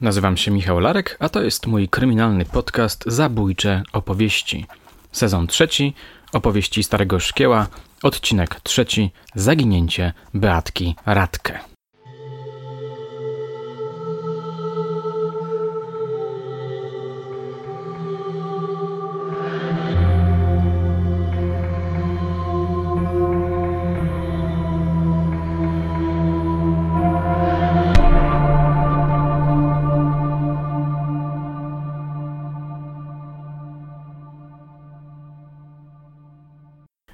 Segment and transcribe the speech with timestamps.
[0.00, 4.66] Nazywam się Michał Larek, a to jest mój kryminalny podcast Zabójcze opowieści.
[5.12, 5.94] Sezon trzeci,
[6.32, 7.66] opowieści Starego Szkieła,
[8.02, 11.69] odcinek trzeci, zaginięcie Beatki Radkę.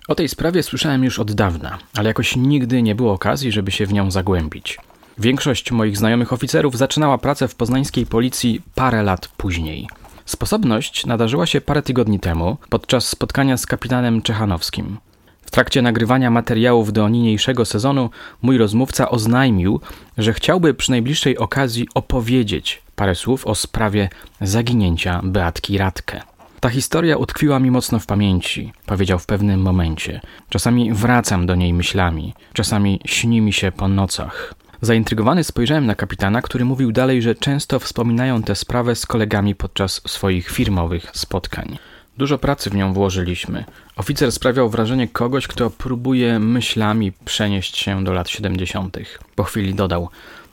[0.09, 3.87] O tej sprawie słyszałem już od dawna, ale jakoś nigdy nie było okazji, żeby się
[3.87, 4.79] w nią zagłębić.
[5.19, 9.89] Większość moich znajomych oficerów zaczynała pracę w poznańskiej policji parę lat później.
[10.25, 14.97] Sposobność nadarzyła się parę tygodni temu podczas spotkania z kapitanem Czechanowskim.
[15.43, 18.11] W trakcie nagrywania materiałów do niniejszego sezonu
[18.43, 19.81] mój rozmówca oznajmił,
[20.19, 24.09] że chciałby przy najbliższej okazji opowiedzieć parę słów o sprawie
[24.41, 26.21] zaginięcia Beatki Radkę.
[26.61, 30.21] Ta historia utkwiła mi mocno w pamięci, powiedział w pewnym momencie.
[30.49, 34.55] Czasami wracam do niej myślami, czasami śni mi się po nocach.
[34.81, 40.03] Zaintrygowany spojrzałem na kapitana, który mówił dalej, że często wspominają tę sprawę z kolegami podczas
[40.07, 41.79] swoich firmowych spotkań.
[42.17, 43.65] Dużo pracy w nią włożyliśmy.
[43.97, 48.99] Oficer sprawiał wrażenie kogoś, kto próbuje myślami przenieść się do lat 70.
[49.35, 50.09] Po chwili dodał: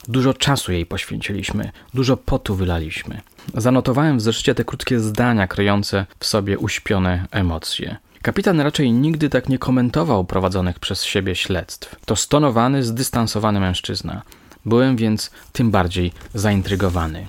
[0.08, 3.20] Dużo czasu jej poświęciliśmy, dużo potu wylaliśmy.
[3.54, 7.96] Zanotowałem w zeszcie te krótkie zdania kryjące w sobie uśpione emocje.
[8.22, 11.96] Kapitan raczej nigdy tak nie komentował prowadzonych przez siebie śledztw.
[12.04, 14.22] To stonowany, zdystansowany mężczyzna.
[14.64, 17.26] Byłem więc tym bardziej zaintrygowany.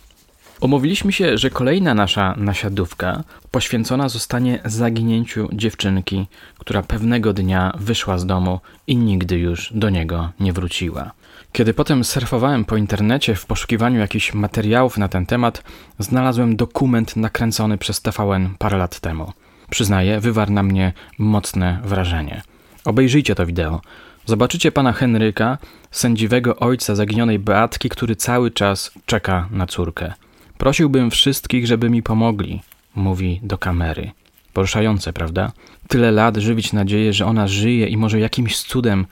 [0.62, 6.28] Umówiliśmy się, że kolejna nasza nasiadówka poświęcona zostanie zaginięciu dziewczynki,
[6.58, 11.12] która pewnego dnia wyszła z domu i nigdy już do niego nie wróciła.
[11.56, 15.64] Kiedy potem surfowałem po internecie w poszukiwaniu jakichś materiałów na ten temat,
[16.00, 19.34] znalazłem dokument nakręcony przez TVN parę lat temu.
[19.70, 22.42] Przyznaję, wywarł na mnie mocne wrażenie.
[22.86, 23.82] Obejrzyjcie to wideo.
[24.26, 25.58] Zobaczycie pana Henryka,
[25.92, 30.14] sędziwego ojca zaginionej Beatki, który cały czas czeka na córkę.
[30.58, 32.62] Prosiłbym wszystkich, żeby mi pomogli,
[32.96, 34.12] mówi do kamery.
[34.54, 35.52] Poruszające, prawda?
[35.88, 39.06] Tyle lat żywić nadzieję, że ona żyje i może jakimś cudem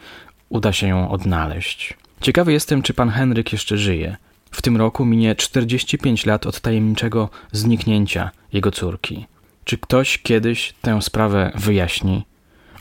[0.50, 2.03] uda się ją odnaleźć.
[2.24, 4.18] Ciekawy jestem, czy pan Henryk jeszcze żyje.
[4.52, 9.26] W tym roku minie 45 lat od tajemniczego zniknięcia jego córki.
[9.64, 12.26] Czy ktoś kiedyś tę sprawę wyjaśni?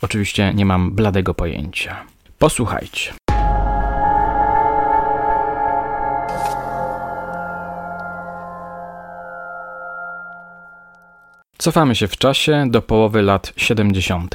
[0.03, 2.05] Oczywiście nie mam bladego pojęcia.
[2.39, 3.13] Posłuchajcie.
[11.59, 14.35] Cofamy się w czasie do połowy lat 70.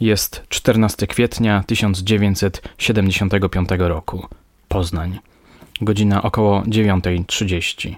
[0.00, 4.28] Jest 14 kwietnia 1975 roku.
[4.74, 5.18] Poznań.
[5.80, 7.94] Godzina około 9.30.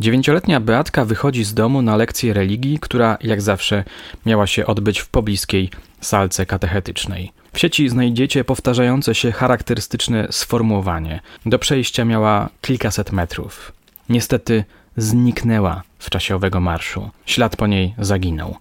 [0.00, 3.84] Dziewięcioletnia Beatka wychodzi z domu na lekcję religii, która jak zawsze
[4.26, 5.70] miała się odbyć w pobliskiej
[6.00, 7.32] salce katechetycznej.
[7.52, 11.20] W sieci znajdziecie powtarzające się charakterystyczne sformułowanie.
[11.46, 13.72] Do przejścia miała kilkaset metrów.
[14.08, 14.64] Niestety
[14.96, 17.10] zniknęła w czasie owego marszu.
[17.26, 18.56] Ślad po niej zaginął.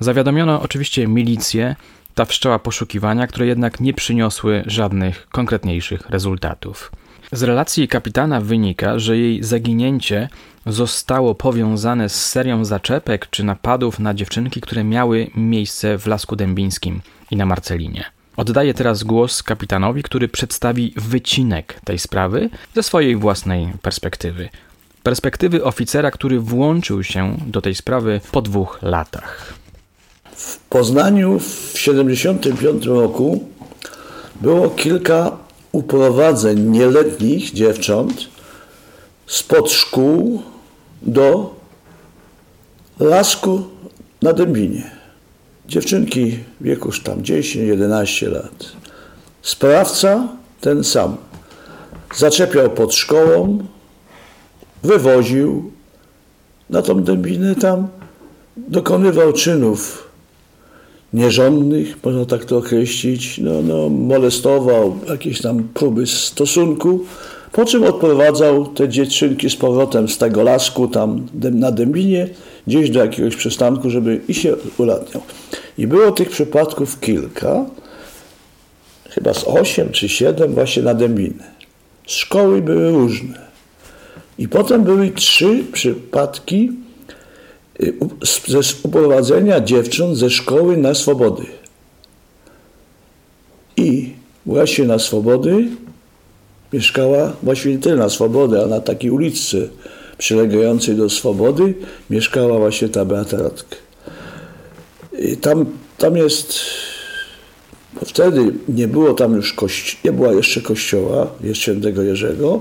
[0.00, 1.76] Zawiadomiono oczywiście milicję,
[2.14, 6.92] ta wszczęła poszukiwania, które jednak nie przyniosły żadnych konkretniejszych rezultatów.
[7.32, 10.28] Z relacji kapitana wynika, że jej zaginięcie
[10.66, 17.00] zostało powiązane z serią zaczepek czy napadów na dziewczynki, które miały miejsce w Lasku Dębińskim
[17.30, 18.04] i na Marcelinie.
[18.36, 24.48] Oddaję teraz głos kapitanowi, który przedstawi wycinek tej sprawy ze swojej własnej perspektywy.
[25.02, 29.63] Perspektywy oficera, który włączył się do tej sprawy po dwóch latach.
[30.36, 33.44] W Poznaniu w 1975 roku
[34.40, 35.36] było kilka
[35.72, 38.28] uprowadzeń nieletnich dziewcząt
[39.26, 40.42] spod szkół
[41.02, 41.54] do
[43.00, 43.62] lasku
[44.22, 44.90] na Dębinie.
[45.68, 48.72] Dziewczynki wieku tam 10-11 lat.
[49.42, 50.28] Sprawca
[50.60, 51.16] ten sam.
[52.16, 53.58] Zaczepiał pod szkołą,
[54.82, 55.72] wywoził
[56.70, 57.88] na tą Dębinę tam,
[58.56, 60.03] dokonywał czynów
[61.14, 67.04] nierządnych, można tak to określić, no, no, molestował jakieś tam próby stosunku,
[67.52, 72.28] po czym odprowadzał te dziewczynki z powrotem z tego lasku tam na Dębinie,
[72.66, 75.22] gdzieś do jakiegoś przystanku, żeby i się ulatniał.
[75.78, 77.64] I było tych przypadków kilka,
[79.10, 81.44] chyba z osiem czy siedem właśnie na Dębinę.
[82.06, 83.44] Szkoły były różne.
[84.38, 86.83] I potem były trzy przypadki
[88.46, 91.42] ze uprowadzenia dziewcząt ze szkoły na swobody.
[93.76, 94.12] I
[94.46, 95.68] właśnie na swobody
[96.72, 99.70] mieszkała, właściwie tyle na swobody, a na takiej ulicy
[100.18, 101.74] przylegającej do Swobody
[102.10, 103.76] mieszkała właśnie ta Beata Radke.
[105.18, 105.66] I tam,
[105.98, 106.54] tam jest,
[108.00, 112.60] bo wtedy nie było tam już kości, nie była jeszcze kościoła, jest świętego Jerzego,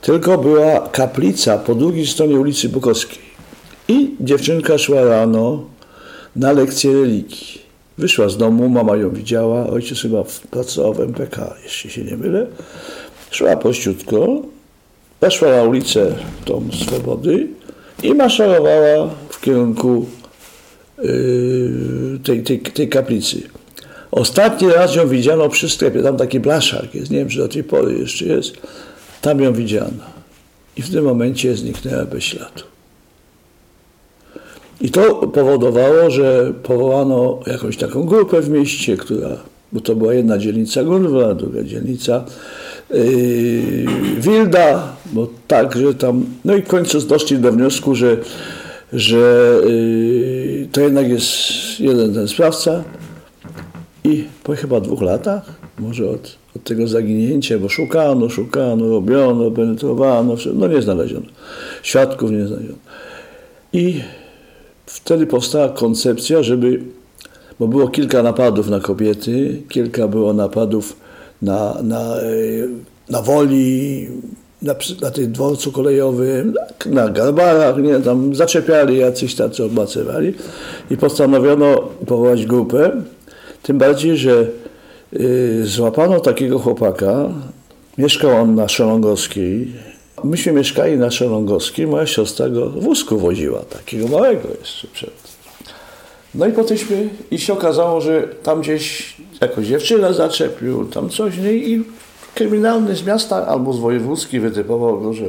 [0.00, 3.23] tylko była kaplica po drugiej stronie ulicy Bukowskiej.
[4.24, 5.64] Dziewczynka szła rano
[6.36, 7.62] na lekcję religii.
[7.98, 12.46] Wyszła z domu, mama ją widziała, ojciec chyba pracował w MPK, jeśli się nie mylę.
[13.30, 14.42] Szła pościutko,
[15.20, 17.48] weszła na ulicę tą Swobody
[18.02, 20.06] i maszerowała w kierunku
[21.02, 23.42] yy, tej, tej, tej kaplicy.
[24.10, 27.64] Ostatni raz ją widziano przy sklepie, tam taki blaszak jest, nie wiem czy do tej
[27.64, 28.52] pory jeszcze jest,
[29.20, 30.04] tam ją widziano.
[30.76, 32.73] I w tym momencie zniknęła bez śladu.
[34.80, 39.36] I to powodowało, że powołano jakąś taką grupę w mieście, która,
[39.72, 42.24] bo to była jedna dzielnica Gunwa, druga dzielnica
[42.90, 43.00] yy,
[44.18, 48.16] Wilda, bo tak, że tam, no i w końcu doszli do wniosku, że,
[48.92, 51.28] że yy, to jednak jest
[51.80, 52.84] jeden ten sprawca
[54.04, 55.42] i po chyba dwóch latach,
[55.78, 61.26] może od, od tego zaginięcia, bo szukano, szukano, robiono, penetrowano, no nie znaleziono,
[61.82, 62.78] świadków nie znaleziono.
[63.72, 64.00] I
[64.86, 66.80] wtedy powstała koncepcja, żeby,
[67.60, 70.96] bo było kilka napadów na kobiety, kilka było napadów
[71.42, 72.24] na, na, e,
[73.08, 74.08] na woli,
[74.62, 76.54] na, na tym dworcu kolejowym,
[76.86, 80.34] na, na garbarach, nie, tam zaczepiali jacyś tacy obmacywali
[80.90, 81.76] i postanowiono
[82.06, 83.02] powołać grupę,
[83.62, 84.46] tym bardziej, że
[85.12, 87.28] y, złapano takiego chłopaka,
[87.98, 89.72] mieszkał on na Szelongowskiej,
[90.24, 95.34] myśmy mieszkali na Szelongowskiej, moja siostra go w wózku woziła, takiego małego jeszcze przed.
[96.34, 101.52] No i potemśmy, i się okazało, że tam gdzieś jakoś dziewczyna zaczepił, tam coś, nie?
[101.52, 101.84] i
[102.34, 105.24] kryminalny z miasta albo z wojewódzki wytypował go, że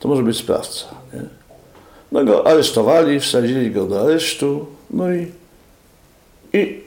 [0.00, 0.86] to może być sprawca.
[1.14, 1.22] Nie?
[2.12, 5.26] No go aresztowali, wsadzili go do aresztu, no i,
[6.52, 6.80] i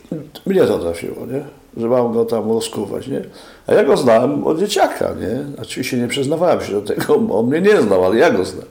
[0.45, 1.56] mnie to trafiło, nie?
[1.77, 3.21] Że mam go tam rozkuwać, nie?
[3.67, 5.61] A ja go znałem od dzieciaka, nie?
[5.61, 8.65] Oczywiście nie przyznawałem się do tego, on mnie nie znał, ale ja go znam.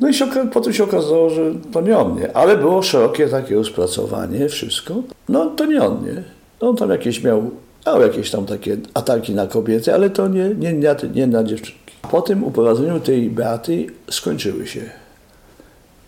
[0.00, 1.42] No i się, potem się okazało, że
[1.72, 2.36] to nie on, nie?
[2.36, 4.94] Ale było szerokie takie rozpracowanie, wszystko.
[5.28, 6.22] No to nie on, nie?
[6.60, 7.50] On tam jakieś miał,
[7.86, 11.94] miał jakieś tam takie ataki na kobiety, ale to nie, nie, nie, nie na dziewczynki.
[12.10, 14.80] Po tym uprowadzeniu tej Beaty skończyły się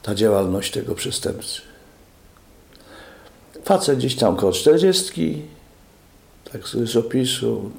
[0.03, 1.61] ta działalność tego przestępcy.
[3.65, 5.43] Facet gdzieś tam koło 40,
[6.53, 7.71] tak z opisu,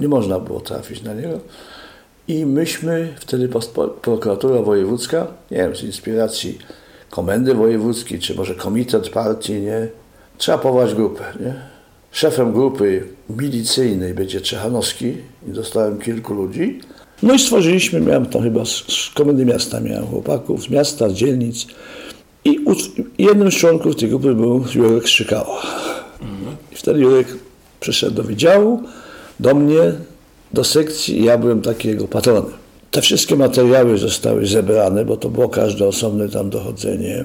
[0.00, 1.40] nie można było trafić na niego.
[2.28, 3.48] I myśmy wtedy
[4.02, 6.58] prokuratura wojewódzka, nie wiem, z inspiracji
[7.10, 9.88] komendy wojewódzkiej, czy może komitet partii, nie,
[10.38, 11.54] trzeba powołać grupę, nie.
[12.12, 15.14] Szefem grupy milicyjnej będzie Czechanowski
[15.48, 16.80] i dostałem kilku ludzi.
[17.22, 21.12] No i stworzyliśmy, miałem to chyba z, z komendy miasta, miałem chłopaków z miasta, z
[21.12, 21.66] dzielnic.
[22.44, 22.64] I
[23.18, 25.62] jednym z członków tej grupy był Jurek Strzykała.
[26.22, 26.56] Mhm.
[26.72, 27.28] I wtedy Jurek
[27.84, 28.82] przyszedł do wydziału,
[29.40, 29.92] do mnie,
[30.52, 32.52] do sekcji ja byłem takiego patronem.
[32.90, 37.24] Te wszystkie materiały zostały zebrane, bo to było każde osobne tam dochodzenie.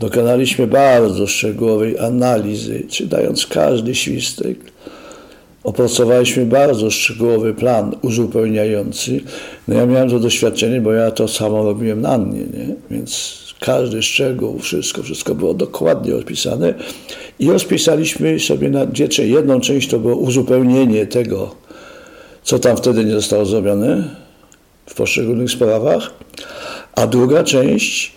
[0.00, 4.58] Dokonaliśmy bardzo szczegółowej analizy, czytając każdy świstek.
[5.64, 9.20] Opracowaliśmy bardzo szczegółowy plan uzupełniający.
[9.68, 12.74] No ja miałem to doświadczenie, bo ja to samo robiłem na mnie, nie?
[12.94, 16.74] Więc każdy szczegół, wszystko, wszystko było dokładnie odpisane
[17.38, 21.54] i rozpisaliśmy sobie na dwie, jedną część to było uzupełnienie tego,
[22.42, 24.04] co tam wtedy nie zostało zrobione
[24.86, 26.10] w poszczególnych sprawach,
[26.92, 28.12] a druga część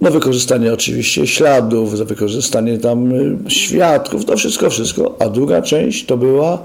[0.00, 6.16] no wykorzystanie oczywiście śladów, wykorzystanie tam y, świadków, to wszystko, wszystko, a druga część to
[6.16, 6.62] była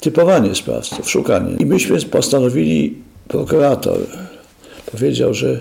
[0.00, 1.56] typowanie sprawców, szukanie.
[1.58, 2.94] I myśmy postanowili,
[3.28, 3.98] prokurator
[4.92, 5.60] powiedział, że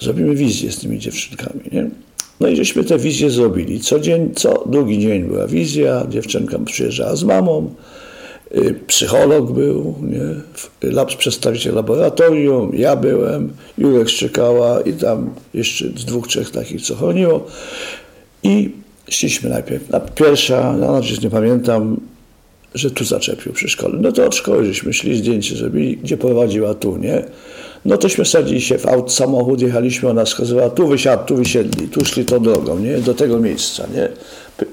[0.00, 1.90] zrobimy wizję z tymi dziewczynkami, nie?
[2.40, 3.80] No i żeśmy tę wizję zrobili.
[3.80, 7.74] Co, dzień, co drugi dzień była wizja, dziewczynka przyjeżdżała z mamą,
[8.56, 10.90] y, psycholog był, nie?
[10.90, 16.94] Lab, przedstawiciel laboratorium, ja byłem, Jurek Szczekała i tam jeszcze z dwóch, trzech takich, co
[16.94, 17.46] chroniło.
[18.42, 18.70] I
[19.08, 19.90] szliśmy najpierw.
[19.90, 22.00] Na pierwsza, na noc nie pamiętam,
[22.74, 23.98] że tu zaczepił przy szkole.
[24.00, 27.24] No to od szkoły żeśmy szli, zdjęcie zrobili, gdzie prowadziła tu, nie?
[27.86, 32.04] No tośmy sadzili się w aut, samochód, jechaliśmy, ona wskazywała, tu wysiadł, tu wysiedli, tu
[32.04, 32.98] szli tą drogą, nie?
[32.98, 34.08] Do tego miejsca, nie?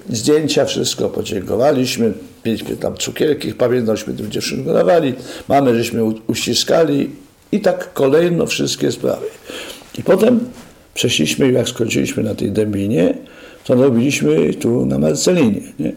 [0.10, 5.14] Zdjęcia, wszystko podziękowaliśmy, pięknie tam cukierki, pamiętaśmy, tym dziewczynkom dawali,
[5.48, 7.10] mamy żeśmy uściskali
[7.52, 9.26] i tak kolejno wszystkie sprawy.
[9.98, 10.40] I potem
[10.94, 13.14] przeszliśmy, jak skończyliśmy na tej Dębinie,
[13.64, 15.94] to robiliśmy tu na Marcelinie, nie?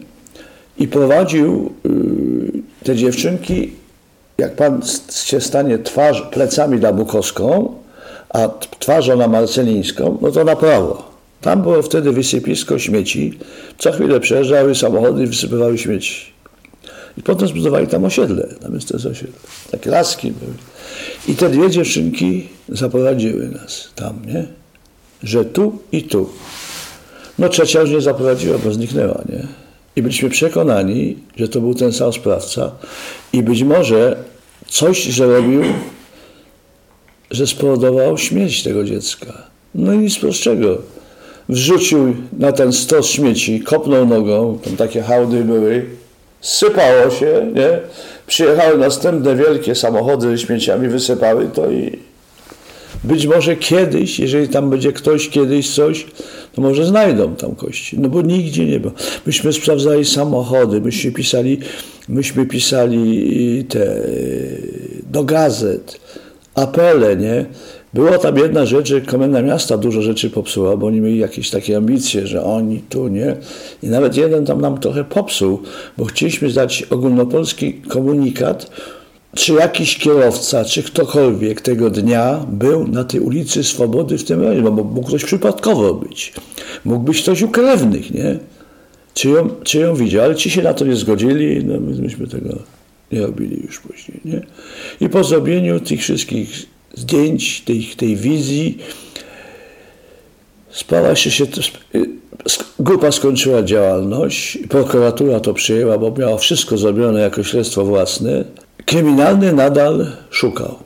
[0.77, 1.89] I prowadził y,
[2.83, 3.71] te dziewczynki
[4.37, 4.81] jak pan
[5.25, 7.75] się stanie twarz plecami na Bukowską,
[8.29, 11.17] a twarzą na Marcelińską, no to na prawo.
[11.41, 13.39] Tam było wtedy wysypisko śmieci.
[13.77, 16.25] Co chwilę przejeżdżały samochody i wysypywały śmieci.
[17.17, 19.39] I potem zbudowali tam osiedle, tam jest to osiedle.
[19.71, 20.53] Takie laski były.
[21.27, 24.45] I te dwie dziewczynki zaprowadziły nas tam, nie?
[25.23, 26.29] Że tu i tu.
[27.39, 29.47] No trzecia już nie zaprowadziła, bo zniknęła, nie?
[29.95, 32.71] I byliśmy przekonani, że to był ten sam sprawca
[33.33, 34.17] i być może
[34.67, 35.61] coś zrobił,
[37.31, 39.33] że spowodował śmierć tego dziecka.
[39.75, 40.77] No i nic prostszego.
[41.49, 45.85] Wrzucił na ten stos śmieci, kopnął nogą, tam takie hałdy były,
[46.41, 47.79] sypało się, nie?
[48.27, 51.99] Przyjechały następne wielkie samochody śmieciami, wysypały to i
[53.03, 56.05] być może kiedyś, jeżeli tam będzie ktoś kiedyś coś,
[56.57, 57.99] to może znajdą tam kości.
[57.99, 58.93] No bo nigdzie nie było.
[59.25, 61.59] Myśmy sprawdzali samochody, myśmy pisali,
[62.09, 64.01] myśmy pisali te
[65.11, 65.99] do gazet,
[66.55, 67.45] apele, nie?
[67.93, 71.77] Była tam jedna rzecz, że Komenda Miasta dużo rzeczy popsuła, bo oni mieli jakieś takie
[71.77, 73.35] ambicje, że oni tu, nie?
[73.83, 75.59] I nawet jeden tam nam trochę popsuł,
[75.97, 78.71] bo chcieliśmy zdać ogólnopolski komunikat,
[79.35, 84.61] czy jakiś kierowca, czy ktokolwiek tego dnia był na tej ulicy Swobody w tym rejonie,
[84.61, 86.33] bo mógł ktoś przypadkowo być.
[86.85, 88.39] Mógł być ktoś u krewnych, nie?
[89.13, 92.59] Czy ją, czy ją widział, ale ci się na to nie zgodzili, no myśmy tego
[93.11, 94.41] nie robili już później, nie?
[95.01, 96.65] I po zrobieniu tych wszystkich
[96.95, 98.77] zdjęć, tej, tej wizji,
[100.69, 101.45] sprawa się, się
[102.79, 108.43] grupa skończyła działalność, prokuratura to przyjęła, bo miała wszystko zrobione jako śledztwo własne,
[108.87, 110.79] kryminalny nadal szukał.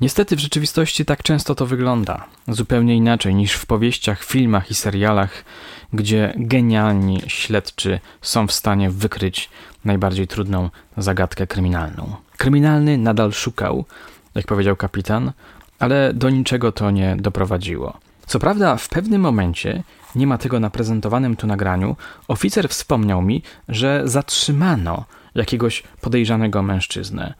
[0.00, 2.24] Niestety w rzeczywistości tak często to wygląda.
[2.48, 5.44] Zupełnie inaczej niż w powieściach, filmach i serialach,
[5.92, 9.50] gdzie genialni śledczy są w stanie wykryć
[9.84, 12.16] najbardziej trudną zagadkę kryminalną.
[12.36, 13.84] Kryminalny nadal szukał,
[14.34, 15.32] jak powiedział kapitan,
[15.78, 18.09] ale do niczego to nie doprowadziło.
[18.30, 19.82] Co prawda, w pewnym momencie,
[20.14, 21.96] nie ma tego na prezentowanym tu nagraniu,
[22.28, 27.34] oficer wspomniał mi, że zatrzymano jakiegoś podejrzanego mężczyznę.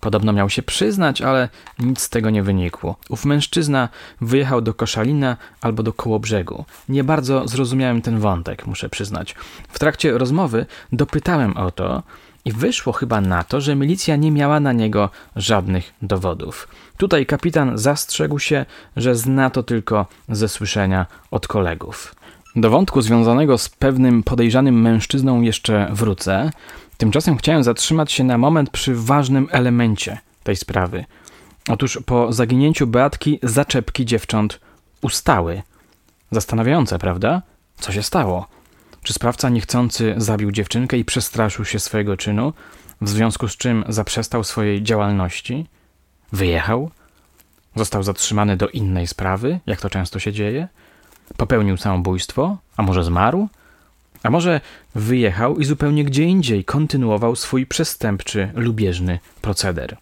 [0.00, 2.96] Podobno miał się przyznać, ale nic z tego nie wynikło.
[3.08, 3.88] Ów mężczyzna
[4.20, 6.64] wyjechał do Koszalina albo do Kołobrzegu.
[6.88, 9.34] Nie bardzo zrozumiałem ten wątek, muszę przyznać.
[9.68, 12.02] W trakcie rozmowy dopytałem o to
[12.44, 16.68] i wyszło chyba na to, że milicja nie miała na niego żadnych dowodów.
[16.96, 22.14] Tutaj kapitan zastrzegł się, że zna to tylko ze słyszenia od kolegów.
[22.56, 26.50] Do wątku związanego z pewnym podejrzanym mężczyzną jeszcze wrócę.
[26.96, 31.04] Tymczasem chciałem zatrzymać się na moment przy ważnym elemencie tej sprawy.
[31.68, 34.60] Otóż po zaginięciu Beatki zaczepki dziewcząt
[35.02, 35.62] ustały.
[36.30, 37.42] Zastanawiające, prawda?
[37.76, 38.46] Co się stało?
[39.02, 42.52] Czy sprawca niechcący zabił dziewczynkę i przestraszył się swojego czynu,
[43.00, 45.66] w związku z czym zaprzestał swojej działalności?
[46.32, 46.90] Wyjechał?
[47.76, 50.68] Został zatrzymany do innej sprawy, jak to często się dzieje?
[51.36, 52.56] Popełnił samobójstwo?
[52.76, 53.48] A może zmarł?
[54.22, 54.60] A może
[54.94, 59.96] wyjechał i zupełnie gdzie indziej kontynuował swój przestępczy, lubieżny proceder?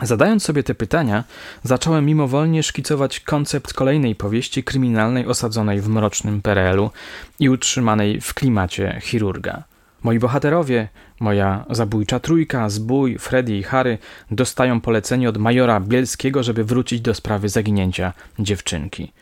[0.00, 1.24] Zadając sobie te pytania,
[1.62, 6.90] zacząłem mimowolnie szkicować koncept kolejnej powieści kryminalnej osadzonej w mrocznym PRL-u
[7.38, 9.64] i utrzymanej w klimacie chirurga.
[10.02, 10.88] Moi bohaterowie,
[11.20, 13.98] moja zabójcza trójka, Zbój, Freddy i Harry
[14.30, 19.12] dostają polecenie od majora Bielskiego, żeby wrócić do sprawy zaginięcia dziewczynki.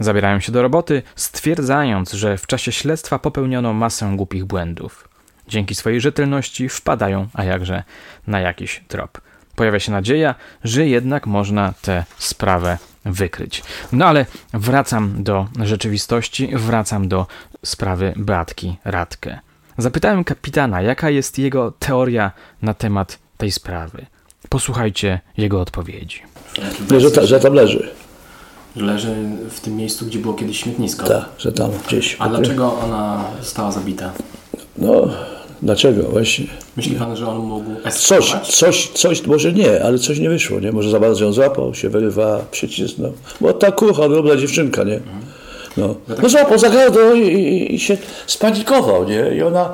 [0.00, 5.08] Zabierają się do roboty, stwierdzając, że w czasie śledztwa popełniono masę głupich błędów.
[5.48, 7.82] Dzięki swojej rzetelności wpadają, a jakże,
[8.26, 9.20] na jakiś trop.
[9.58, 10.34] Pojawia się nadzieja,
[10.64, 13.62] że jednak można tę sprawę wykryć.
[13.92, 17.26] No ale wracam do rzeczywistości, wracam do
[17.64, 19.38] sprawy Beatki Radkę.
[19.78, 24.06] Zapytałem kapitana, jaka jest jego teoria na temat tej sprawy.
[24.48, 26.22] Posłuchajcie jego odpowiedzi.
[26.90, 27.90] Nie, że, ta, że tam leży.
[28.76, 29.14] Leży
[29.50, 31.08] w tym miejscu, gdzie było kiedyś śmietnisko.
[31.08, 32.16] Tak, że tam gdzieś.
[32.18, 34.12] A dlaczego ona została zabita?
[34.78, 35.08] No,
[35.62, 36.46] dlaczego właśnie?
[36.76, 38.56] Myśli pan, że on mógł Coś, eskapować?
[38.56, 40.72] coś, coś, może nie, ale coś nie wyszło, nie?
[40.72, 43.12] Może za bardzo ją złapał, się wyrywa, przycisnął.
[43.40, 45.00] Bo ta kucha, drobna dziewczynka, nie?
[45.76, 46.68] No, no złapał za
[47.14, 47.96] i, i, i się
[48.26, 49.36] spanikował, nie?
[49.36, 49.72] I ona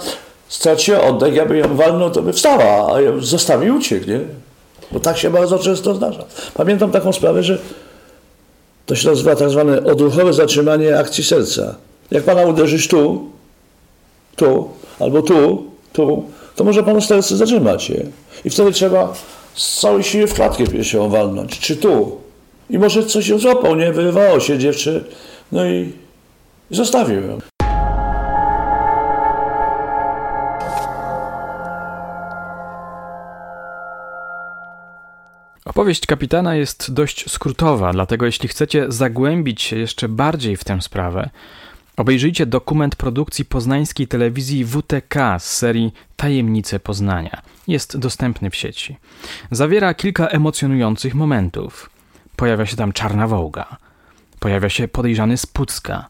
[0.49, 4.21] straciła oddech, jakby ją walnął, to by wstała, a ją zostawił i uciekł, nie?
[4.93, 6.25] Bo tak się bardzo często zdarza.
[6.55, 7.59] Pamiętam taką sprawę, że
[8.87, 11.75] to się nazywa tak zwane odruchowe zatrzymanie akcji serca.
[12.11, 13.31] Jak pana uderzysz tu,
[14.37, 14.69] tu,
[15.01, 15.65] albo tu,
[15.95, 16.25] tu,
[16.57, 18.07] to może panu serce zatrzymać je.
[18.45, 19.13] I wtedy trzeba
[19.55, 22.17] z całej siły w klatkę piersiową walnąć, czy tu.
[22.71, 23.93] I może coś się złapał, nie?
[23.93, 25.05] Wyrywało się dziewczę,
[25.53, 25.93] no i,
[26.71, 27.39] i zostawił ją.
[35.65, 41.31] Opowieść kapitana jest dość skrótowa, dlatego jeśli chcecie zagłębić się jeszcze bardziej w tę sprawę,
[41.97, 47.43] obejrzyjcie dokument produkcji poznańskiej telewizji WTK z serii Tajemnice Poznania.
[47.69, 48.97] Jest dostępny w sieci.
[49.51, 51.91] Zawiera kilka emocjonujących momentów.
[52.37, 53.77] Pojawia się tam czarna wołga.
[54.41, 56.09] Pojawia się podejrzany z Pucka.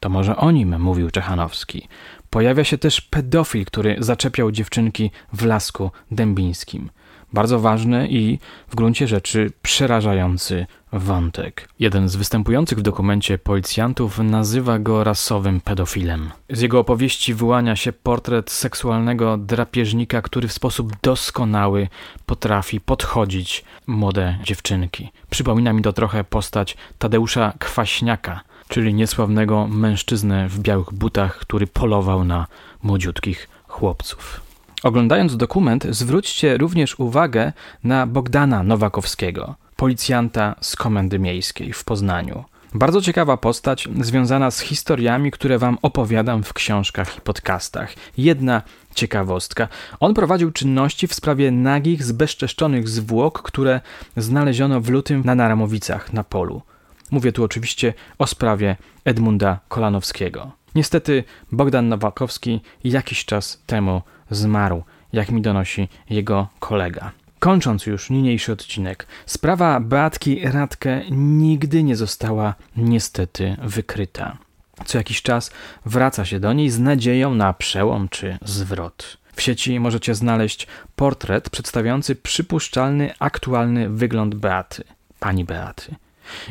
[0.00, 1.88] To może o nim mówił Czechanowski.
[2.30, 6.90] Pojawia się też pedofil, który zaczepiał dziewczynki w lasku dębińskim.
[7.32, 11.68] Bardzo ważny i w gruncie rzeczy przerażający wątek.
[11.78, 16.30] Jeden z występujących w dokumencie policjantów nazywa go rasowym pedofilem.
[16.50, 21.88] Z jego opowieści wyłania się portret seksualnego drapieżnika, który w sposób doskonały
[22.26, 25.12] potrafi podchodzić młode dziewczynki.
[25.30, 32.24] Przypomina mi to trochę postać Tadeusza Kwaśniaka, czyli niesławnego mężczyznę w białych butach, który polował
[32.24, 32.46] na
[32.82, 34.40] młodziutkich chłopców.
[34.82, 37.52] Oglądając dokument, zwróćcie również uwagę
[37.84, 42.44] na Bogdana Nowakowskiego, policjanta z Komendy Miejskiej w Poznaniu.
[42.74, 47.94] Bardzo ciekawa postać, związana z historiami, które Wam opowiadam w książkach i podcastach.
[48.16, 48.62] Jedna
[48.94, 49.68] ciekawostka.
[50.00, 53.80] On prowadził czynności w sprawie nagich, zbezczeszczonych zwłok, które
[54.16, 56.62] znaleziono w lutym na Naramowicach na polu.
[57.10, 60.50] Mówię tu oczywiście o sprawie Edmunda Kolanowskiego.
[60.74, 64.82] Niestety Bogdan Nowakowski jakiś czas temu zmarł,
[65.12, 67.12] jak mi donosi jego kolega.
[67.40, 74.38] Kończąc już niniejszy odcinek, sprawa Beatki Radkę nigdy nie została niestety wykryta.
[74.84, 75.50] Co jakiś czas
[75.86, 79.16] wraca się do niej z nadzieją na przełom czy zwrot.
[79.34, 80.66] W sieci możecie znaleźć
[80.96, 84.84] portret przedstawiający przypuszczalny, aktualny wygląd Beaty,
[85.20, 85.94] pani Beaty.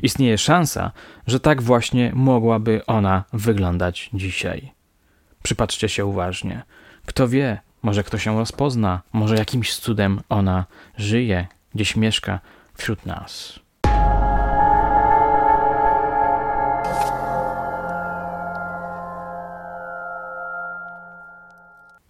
[0.03, 0.91] Istnieje szansa,
[1.27, 4.71] że tak właśnie mogłaby ona wyglądać dzisiaj.
[5.43, 6.61] Przypatrzcie się uważnie.
[7.05, 10.65] Kto wie, może ktoś ją rozpozna, może jakimś cudem ona
[10.97, 12.39] żyje, gdzieś mieszka
[12.73, 13.59] wśród nas.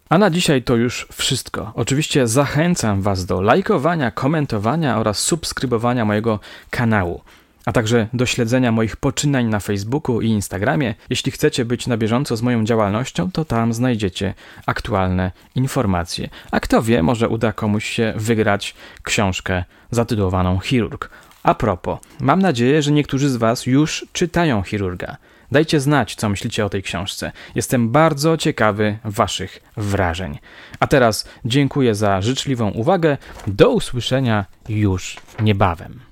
[0.10, 1.72] A na dzisiaj to już wszystko.
[1.76, 6.40] Oczywiście zachęcam Was do lajkowania, komentowania oraz subskrybowania mojego
[6.70, 7.22] kanału
[7.70, 10.96] a także do śledzenia moich poczynań na Facebooku i Instagramie.
[11.10, 14.34] Jeśli chcecie być na bieżąco z moją działalnością, to tam znajdziecie
[14.66, 16.30] aktualne informacje.
[16.52, 21.10] A kto wie, może uda komuś się wygrać książkę zatytułowaną Chirurg.
[21.44, 25.18] A propos, mam nadzieję, że niektórzy z Was już czytają chirurga.
[25.52, 27.32] Dajcie znać, co myślicie o tej książce.
[27.56, 30.40] Jestem bardzo ciekawy Waszych wrażeń.
[30.80, 33.18] A teraz dziękuję za życzliwą uwagę.
[33.48, 36.09] Do usłyszenia już niebawem.